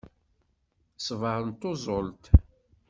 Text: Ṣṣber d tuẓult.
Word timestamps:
Ṣṣber 1.01 1.39
d 1.47 1.49
tuẓult. 1.59 2.23